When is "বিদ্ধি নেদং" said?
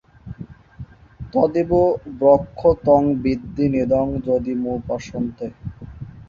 3.23-4.05